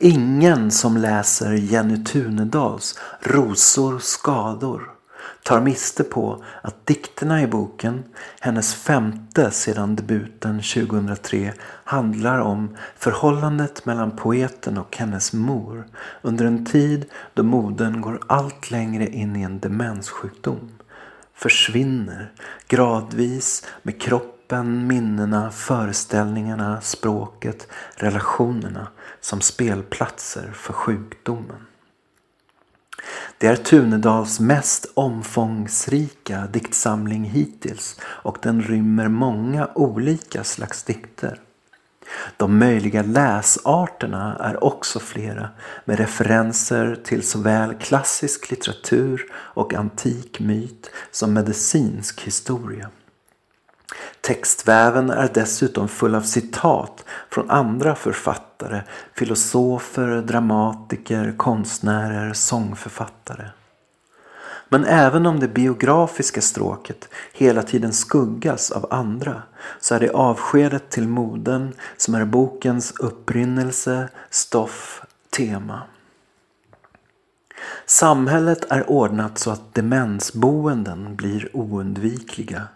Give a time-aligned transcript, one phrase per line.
[0.00, 4.90] Ingen som läser Jenny Tunedals Rosor skador
[5.42, 8.04] tar miste på att dikterna i boken,
[8.40, 11.52] hennes femte sedan debuten 2003,
[11.84, 15.84] handlar om förhållandet mellan poeten och hennes mor
[16.22, 20.70] under en tid då modern går allt längre in i en demenssjukdom.
[21.34, 22.32] Försvinner
[22.68, 28.88] gradvis med kroppen, minnena, föreställningarna, språket, relationerna
[29.20, 31.66] som spelplatser för sjukdomen.
[33.38, 41.40] Det är Tunedals mest omfångsrika diktsamling hittills och den rymmer många olika slags dikter.
[42.36, 45.48] De möjliga läsarterna är också flera
[45.84, 52.90] med referenser till såväl klassisk litteratur och antik myt som medicinsk historia.
[54.20, 58.82] Textväven är dessutom full av citat från andra författare,
[59.14, 63.48] filosofer, dramatiker, konstnärer, sångförfattare.
[64.68, 69.42] Men även om det biografiska stråket hela tiden skuggas av andra
[69.80, 75.82] så är det avskedet till moden som är bokens upprinnelse, stoff, tema.
[77.86, 82.68] Samhället är ordnat så att demensboenden blir oundvikliga.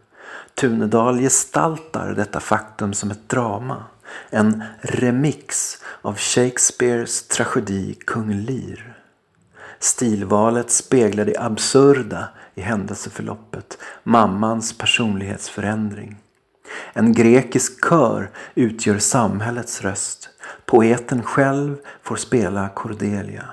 [0.55, 3.85] Tunedal gestaltar detta faktum som ett drama.
[4.31, 8.97] En remix av Shakespeares tragedi Kung Lear.
[9.79, 16.17] Stilvalet speglar det absurda i händelseförloppet, mammans personlighetsförändring.
[16.93, 20.29] En grekisk kör utgör samhällets röst.
[20.67, 23.45] Poeten själv får spela Cordelia.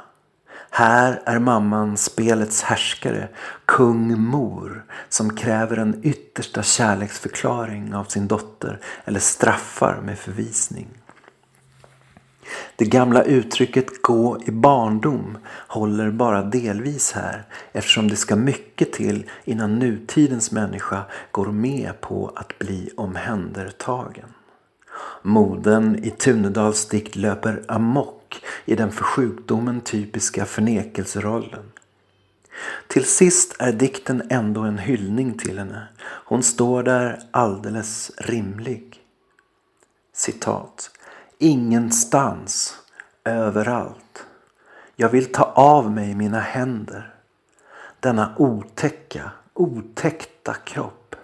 [0.69, 3.27] Här är mamman spelets härskare,
[3.65, 10.87] kung mor, som kräver en yttersta kärleksförklaring av sin dotter eller straffar med förvisning.
[12.75, 19.29] Det gamla uttrycket gå i barndom håller bara delvis här eftersom det ska mycket till
[19.43, 24.33] innan nutidens människa går med på att bli omhändertagen.
[25.21, 31.71] Moden i Tunedals dikt löper amok i den för sjukdomen typiska förnekelserollen.
[32.87, 35.87] Till sist är dikten ändå en hyllning till henne.
[36.01, 38.95] Hon står där alldeles rimlig.
[40.13, 40.91] Citat.
[41.37, 42.75] Ingenstans,
[43.23, 44.25] överallt.
[44.95, 47.13] Jag vill ta av mig mina händer.
[47.99, 51.15] Denna otäcka, otäckta kropp.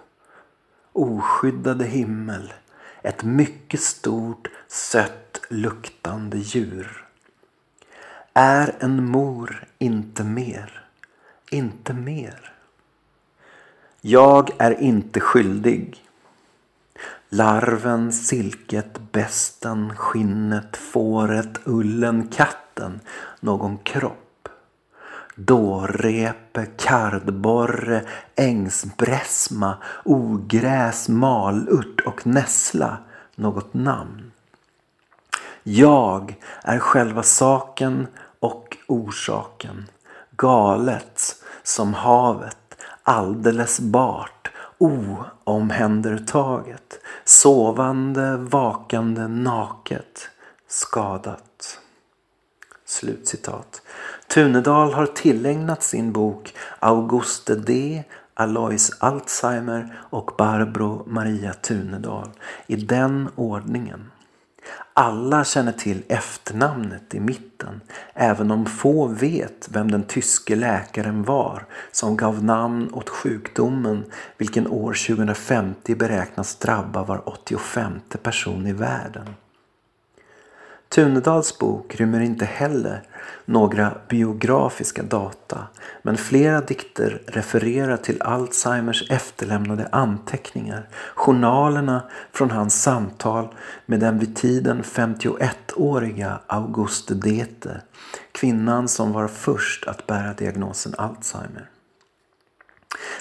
[0.92, 2.52] Oskyddade himmel.
[3.06, 7.06] Ett mycket stort, sött luktande djur.
[8.32, 10.84] Är en mor inte mer?
[11.50, 12.52] Inte mer?
[14.00, 16.04] Jag är inte skyldig.
[17.28, 23.00] Larven, silket, besten, skinnet, fåret, ullen, katten,
[23.40, 24.25] någon kropp.
[25.38, 28.02] Dårrepe, kardborre,
[28.34, 32.96] ängsbräsma, ogräs, malört och nässla,
[33.34, 34.32] något namn.
[35.62, 38.06] Jag är själva saken
[38.40, 39.86] och orsaken.
[40.36, 50.28] Galet som havet, alldeles bart, oomhändertaget, sovande, vakande, naket,
[50.68, 51.80] skadat.
[52.86, 53.82] Slutcitat.
[54.28, 58.04] Tunedal har tillägnat sin bok Auguste D.
[58.34, 62.30] Alois Alzheimer och Barbro Maria Tunedal
[62.66, 64.10] i den ordningen.
[64.94, 67.80] Alla känner till efternamnet i mitten,
[68.14, 74.04] även om få vet vem den tyske läkaren var som gav namn åt sjukdomen
[74.38, 79.26] vilken år 2050 beräknas drabba var 85 person i världen.
[80.88, 83.02] Tunedals bok rymmer inte heller
[83.44, 85.66] några biografiska data
[86.02, 92.02] men flera dikter refererar till Alzheimers efterlämnade anteckningar, journalerna
[92.32, 93.48] från hans samtal
[93.86, 97.80] med den vid tiden 51-åriga Auguste Dete,
[98.32, 101.68] kvinnan som var först att bära diagnosen Alzheimer.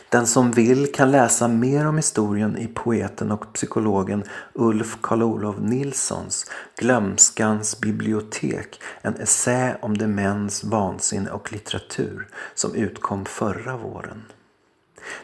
[0.10, 4.24] Den som vill kan läsa mer om historien i poeten och psykologen
[4.54, 13.78] Ulf Karl-Olof Nilssons Glömskans bibliotek, en essä om demens, vansinne och litteratur som utkom förra
[13.78, 14.24] våren.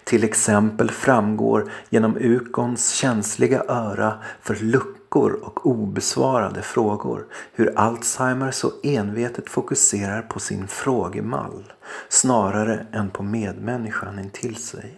[0.03, 8.71] Till exempel framgår genom Ukons känsliga öra för luckor och obesvarade frågor hur Alzheimer så
[8.83, 11.73] envetet fokuserar på sin frågemall
[12.09, 14.97] snarare än på medmänniskan intill sig.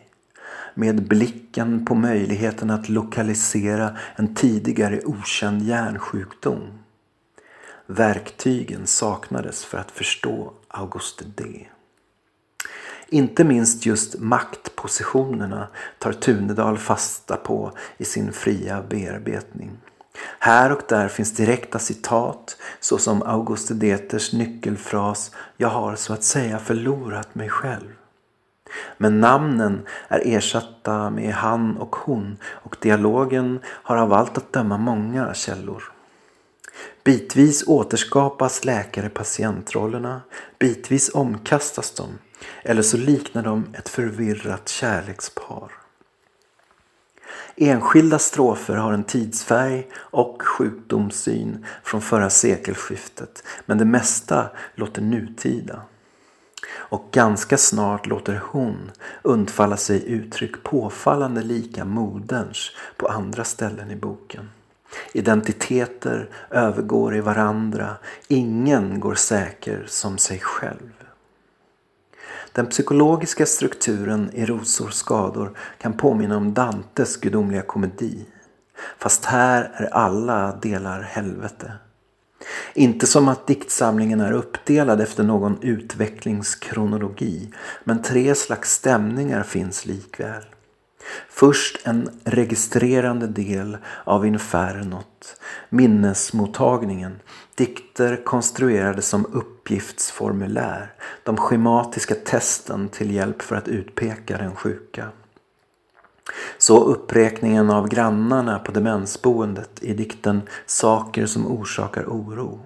[0.74, 6.84] Med blicken på möjligheten att lokalisera en tidigare okänd hjärnsjukdom.
[7.86, 11.68] Verktygen saknades för att förstå Auguste D.
[13.14, 15.68] Inte minst just maktpositionerna
[16.00, 19.72] tar Tunedal fasta på i sin fria bearbetning.
[20.40, 26.60] Här och där finns direkta citat såsom Auguste Deters nyckelfras ”Jag har så att säga
[26.60, 27.92] förlorat mig själv”.
[28.98, 34.78] Men namnen är ersatta med han och hon och dialogen har av allt att döma
[34.78, 35.84] många källor.
[37.04, 40.22] Bitvis återskapas läkare-patientrollerna,
[40.60, 42.08] bitvis omkastas de
[42.64, 45.72] eller så liknar de ett förvirrat kärlekspar.
[47.56, 55.82] Enskilda strofer har en tidsfärg och sjukdomssyn från förra sekelskiftet men det mesta låter nutida.
[56.74, 58.92] Och ganska snart låter hon
[59.22, 64.50] undfalla sig uttryck påfallande lika moderns på andra ställen i boken.
[65.14, 67.96] Identiteter övergår i varandra.
[68.28, 71.03] Ingen går säker som sig själv.
[72.54, 78.26] Den psykologiska strukturen i Rosor skador kan påminna om Dantes gudomliga komedi.
[78.98, 81.74] Fast här är alla delar helvete.
[82.74, 87.54] Inte som att diktsamlingen är uppdelad efter någon utvecklingskronologi
[87.84, 90.44] men tre slags stämningar finns likväl.
[91.30, 95.40] Först en registrerande del av infernot,
[95.70, 97.20] minnesmottagningen,
[97.56, 105.10] dikter konstruerade som uppgiftsformulär, de schematiska testen till hjälp för att utpeka den sjuka.
[106.58, 112.60] Så uppräkningen av grannarna på demensboendet i dikten Saker som orsakar oro.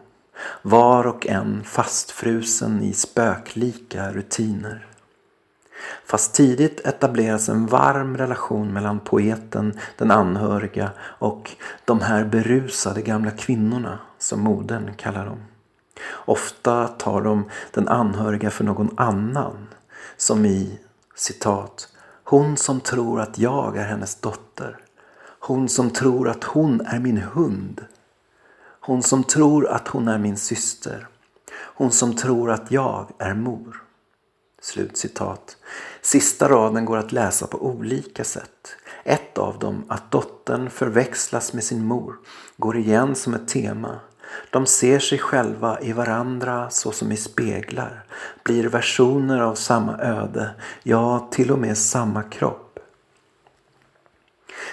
[0.62, 4.88] Var och en fastfrusen i spöklika rutiner.
[6.06, 11.52] Fast tidigt etableras en varm relation mellan poeten, den anhöriga och
[11.86, 15.40] de här berusade gamla kvinnorna som modern kallar dem.
[16.12, 19.68] Ofta tar de den anhöriga för någon annan
[20.18, 20.80] som i
[21.16, 21.90] citat
[22.30, 24.78] Hon som tror att jag är hennes dotter.
[25.40, 27.86] Hon som tror att hon är min hund.
[28.80, 31.08] Hon som tror att hon är min syster.
[31.52, 33.87] Hon som tror att jag är mor.
[34.68, 35.58] Slutcitat.
[36.02, 38.76] Sista raden går att läsa på olika sätt.
[39.04, 42.16] Ett av dem, att dottern förväxlas med sin mor,
[42.58, 44.00] går igen som ett tema.
[44.50, 48.06] De ser sig själva i varandra såsom i speglar,
[48.44, 50.50] blir versioner av samma öde,
[50.84, 52.80] ja till och med samma kropp.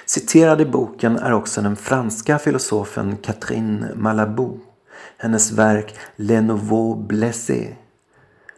[0.07, 4.61] Citerad i boken är också den franska filosofen Catherine Malabou.
[5.17, 7.77] Hennes verk Le Nouveau Blessé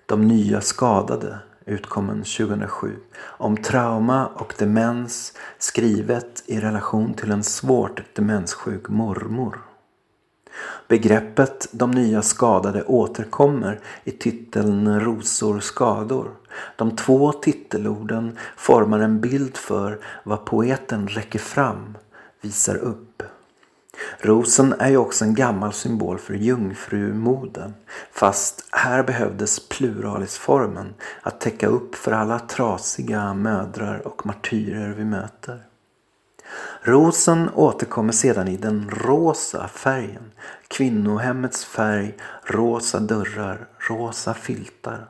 [0.07, 8.03] de nya skadade utkommen 2007 om trauma och demens skrivet i relation till en svårt
[8.15, 9.59] demenssjuk mormor.
[10.89, 16.31] Begreppet de nya skadade återkommer i titeln Rosor skador.
[16.77, 21.97] De två titelorden formar en bild för vad poeten räcker fram,
[22.41, 23.23] visar upp.
[24.19, 27.75] Rosen är ju också en gammal symbol för jungfrumoden.
[28.13, 35.63] Fast här behövdes pluralisformen att täcka upp för alla trasiga mödrar och martyrer vi möter.
[36.83, 40.33] Rosen återkommer sedan i den rosa färgen.
[40.69, 45.07] Kvinnohemmets färg, rosa dörrar, rosa filtar.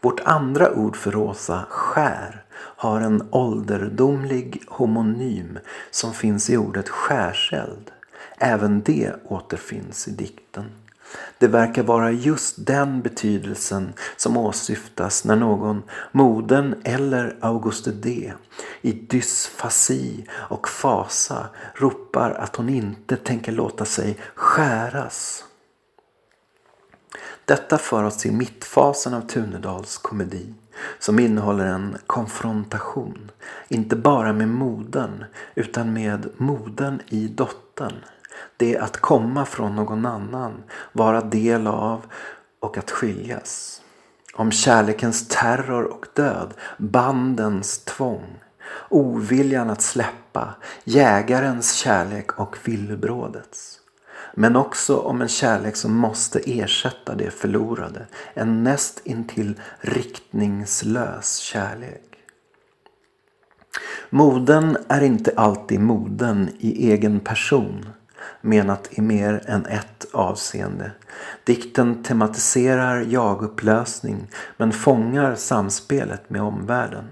[0.00, 5.58] Vårt andra ord för rosa, skär, har en ålderdomlig homonym
[5.90, 7.90] som finns i ordet skärseld.
[8.38, 10.64] Även det återfinns i dikten.
[11.38, 18.32] Det verkar vara just den betydelsen som åsyftas när någon, moden eller Auguste D,
[18.80, 25.44] i dysfasi och fasa ropar att hon inte tänker låta sig skäras.
[27.44, 30.54] Detta för oss till mittfasen av Tunedals komedi
[30.98, 33.30] som innehåller en konfrontation,
[33.68, 35.24] inte bara med modern
[35.54, 38.04] utan med modern i dottern.
[38.56, 40.62] Det är att komma från någon annan,
[40.92, 42.06] vara del av
[42.60, 43.80] och att skiljas.
[44.34, 48.40] Om kärlekens terror och död, bandens tvång,
[48.88, 53.80] oviljan att släppa, jägarens kärlek och villebrådets.
[54.34, 58.06] Men också om en kärlek som måste ersätta det förlorade.
[58.34, 62.02] En näst intill riktningslös kärlek.
[64.10, 67.86] Moden är inte alltid moden i egen person
[68.40, 70.90] menat i mer än ett avseende.
[71.44, 77.04] Dikten tematiserar jagupplösning men fångar samspelet med omvärlden.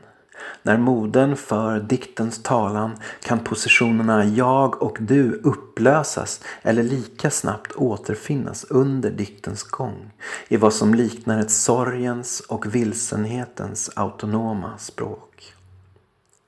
[0.62, 8.64] När modern för diktens talan kan positionerna jag och du upplösas eller lika snabbt återfinnas
[8.64, 10.10] under diktens gång
[10.48, 15.54] i vad som liknar ett sorgens och vilsenhetens autonoma språk.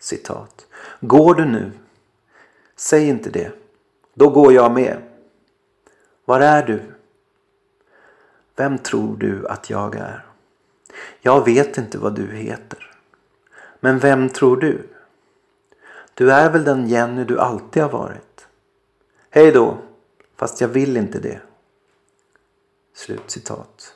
[0.01, 0.67] Citat.
[1.01, 1.73] Går du nu?
[2.77, 3.53] Säg inte det.
[4.15, 5.03] Då går jag med.
[6.25, 6.83] Var är du?
[8.57, 10.25] Vem tror du att jag är?
[11.21, 12.88] Jag vet inte vad du heter.
[13.81, 14.89] Men vem tror du?
[16.15, 18.47] Du är väl den Jenny du alltid har varit?
[19.31, 19.79] Hej då,
[20.37, 21.41] fast jag vill inte det.
[22.95, 23.95] Slutcitat.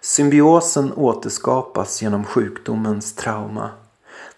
[0.00, 3.70] Symbiosen återskapas genom sjukdomens trauma.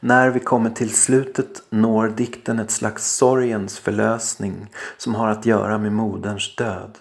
[0.01, 5.79] När vi kommer till slutet når dikten ett slags sorgens förlösning som har att göra
[5.79, 6.99] med moderns död.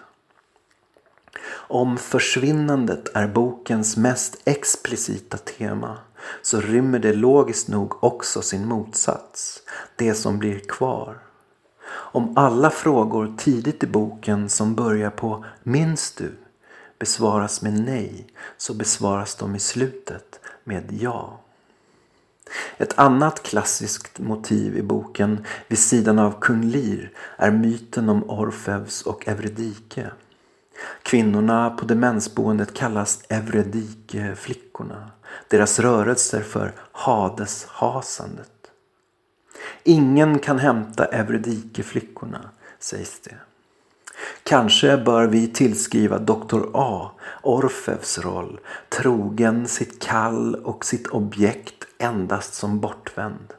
[1.52, 5.98] Om försvinnandet är bokens mest explicita tema
[6.42, 9.62] så rymmer det logiskt nog också sin motsats,
[9.96, 11.18] det som blir kvar.
[11.92, 16.32] Om alla frågor tidigt i boken som börjar på ”Minns du?”
[17.00, 21.40] besvaras med nej så besvaras de i slutet med ja.
[22.78, 29.02] Ett annat klassiskt motiv i boken vid sidan av kung Lir är myten om Orfeus
[29.02, 30.12] och Eurydike.
[31.04, 35.12] Kvinnorna på demensboendet kallas Evredike-flickorna.
[35.48, 38.52] Deras rörelser för Hades-hasandet.
[39.84, 43.36] Ingen kan hämta Evredike-flickorna, sägs det.
[44.44, 47.12] Kanske bör vi tillskriva doktor A
[47.44, 48.60] Orfeus roll,
[48.90, 53.54] trogen sitt kall och sitt objekt endast som bortvänd.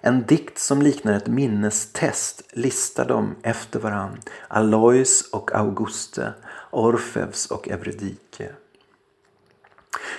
[0.00, 6.32] En dikt som liknar ett minnestest listar de efter varann Alois och Auguste,
[6.70, 8.50] Orfeus och Eurydike.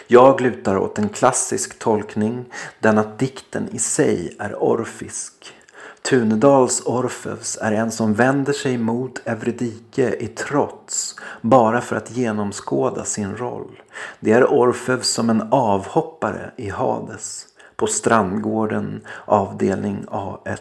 [0.07, 2.45] Jag lutar åt en klassisk tolkning,
[2.79, 5.53] den att dikten i sig är orfisk.
[6.01, 13.05] Tunedals Orfeus är en som vänder sig mot Eurydike i trots bara för att genomskåda
[13.05, 13.81] sin roll.
[14.19, 17.45] Det är Orfeus som en avhoppare i Hades
[17.79, 20.57] på Strandgården avdelning A1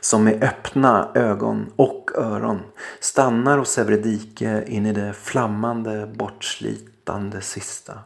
[0.00, 2.60] som med öppna ögon och öron
[3.00, 7.98] stannar hos Evredike in i det flammande bortslitande sista.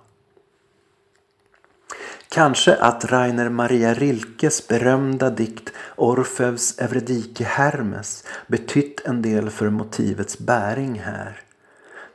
[2.28, 10.38] Kanske att Rainer Maria Rilkes berömda dikt Orfeus Evredike Hermes betytt en del för motivets
[10.38, 11.40] bäring här.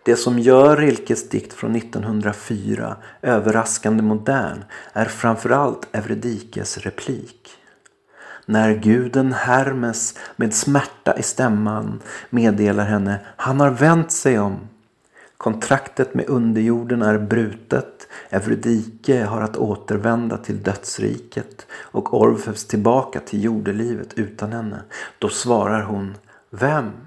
[0.07, 7.49] Det som gör Rilkes dikt från 1904 överraskande modern är framförallt Evredikes replik.
[8.45, 11.99] När guden Hermes med smärta i stämman
[12.29, 14.59] meddelar henne han har vänt sig om.
[15.37, 18.07] Kontraktet med underjorden är brutet.
[18.29, 24.79] Evredike har att återvända till dödsriket och Orfeus tillbaka till jordelivet utan henne.
[25.19, 26.15] Då svarar hon
[26.49, 27.06] Vem?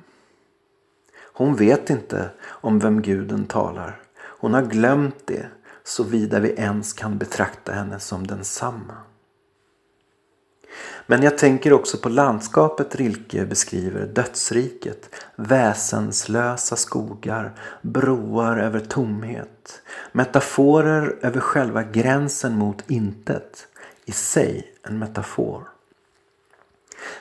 [1.33, 4.01] Hon vet inte om vem guden talar.
[4.21, 5.47] Hon har glömt det
[5.85, 8.97] såvida vi ens kan betrakta henne som densamma.
[11.07, 19.83] Men jag tänker också på landskapet Rilke beskriver, dödsriket, väsenslösa skogar, broar över tomhet,
[20.13, 23.67] metaforer över själva gränsen mot intet,
[24.05, 25.69] i sig en metafor.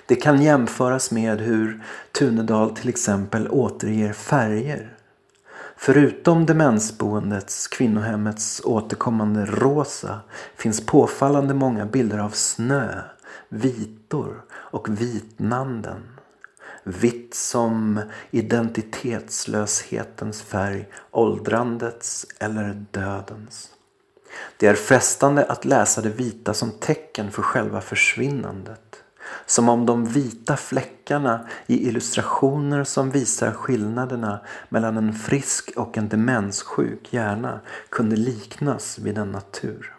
[0.06, 4.96] Det kan jämföras med hur Tunedal till exempel återger färger.
[5.82, 10.20] Förutom demensboendets, kvinnohemmets återkommande rosa
[10.56, 13.02] finns påfallande många bilder av snö,
[13.50, 16.04] vitor och vitnanden.
[16.84, 23.70] Vitt som identitetslöshetens färg, åldrandets eller dödens.
[24.58, 28.89] Det är frestande att läsa det vita som tecken för själva försvinnandet.
[29.46, 36.10] Som om de vita fläckarna i illustrationer som visar skillnaderna mellan en frisk och en
[36.10, 37.60] demenssjuk hjärna
[37.90, 39.94] kunde liknas vid en natur.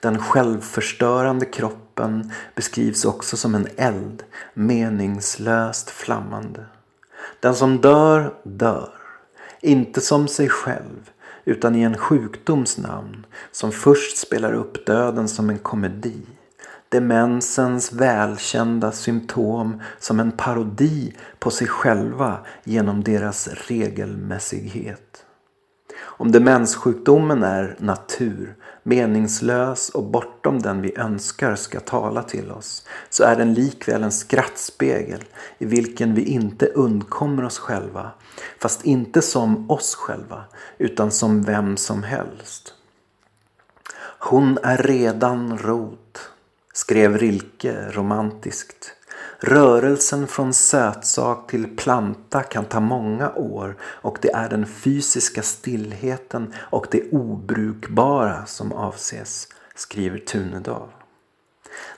[0.00, 4.22] Den självförstörande kroppen beskrivs också som en eld,
[4.54, 6.66] meningslöst flammande.
[7.40, 8.90] Den som dör, dör.
[9.60, 11.10] Inte som sig själv,
[11.44, 16.22] utan i en sjukdoms namn som först spelar upp döden som en komedi
[16.94, 25.24] demensens välkända symptom som en parodi på sig själva genom deras regelmässighet.
[26.00, 33.24] Om demenssjukdomen är natur, meningslös och bortom den vi önskar ska tala till oss, så
[33.24, 35.24] är den likväl en skrattspegel
[35.58, 38.10] i vilken vi inte undkommer oss själva,
[38.60, 40.44] fast inte som oss själva,
[40.78, 42.74] utan som vem som helst.
[44.18, 46.30] Hon är redan rot,
[46.74, 48.92] skrev Rilke romantiskt.
[49.38, 56.54] Rörelsen från sötsak till planta kan ta många år och det är den fysiska stillheten
[56.58, 60.88] och det obrukbara som avses, skriver Tunedal.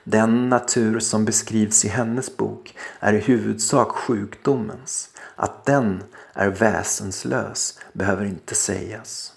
[0.03, 5.09] Den natur som beskrivs i hennes bok är i huvudsak sjukdomens.
[5.35, 6.03] Att den
[6.33, 9.33] är väsenslös behöver inte sägas.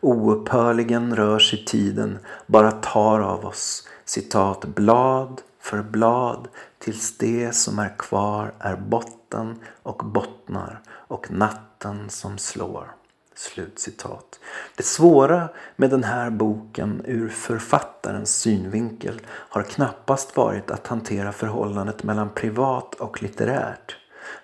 [0.00, 6.48] Oupphörligen rör sig tiden, bara tar av oss, citat, blad för blad
[6.78, 12.92] tills det som är kvar är botten och bottnar och natten som slår.
[13.34, 14.40] Slutcitat.
[14.76, 22.02] Det svåra med den här boken ur författarens synvinkel har knappast varit att hantera förhållandet
[22.02, 23.96] mellan privat och litterärt.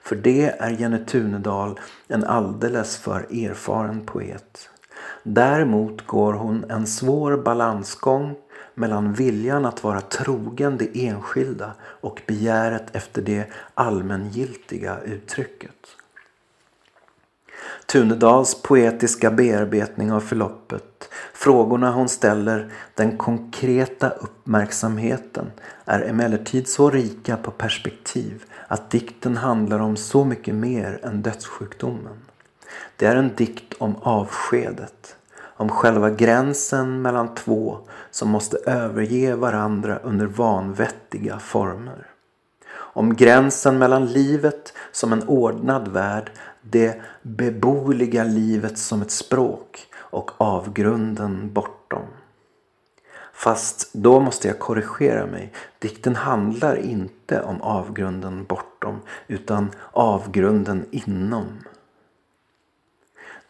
[0.02, 4.70] För det är Jenny Tunedal en alldeles för erfaren poet.
[5.22, 8.34] Däremot går hon en svår balansgång
[8.74, 15.76] mellan viljan att vara trogen det enskilda och begäret efter det allmängiltiga uttrycket.
[17.86, 25.50] Tunedals poetiska bearbetning av förloppet, frågorna hon ställer, den konkreta uppmärksamheten
[25.84, 32.18] är emellertid så rika på perspektiv att dikten handlar om så mycket mer än dödssjukdomen.
[32.96, 35.16] Det är en dikt om avskedet,
[35.56, 37.78] om själva gränsen mellan två
[38.10, 42.06] som måste överge varandra under vanvettiga former.
[42.74, 46.30] Om gränsen mellan livet som en ordnad värld,
[46.62, 52.06] det beboeliga livet som ett språk och avgrunden bortom.
[53.32, 55.52] Fast då måste jag korrigera mig.
[55.78, 61.46] Dikten handlar inte om avgrunden bortom utan avgrunden inom.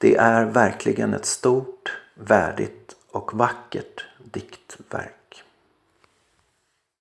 [0.02, 5.21] Det är verkligen ett stort, värdigt och vackert diktverk.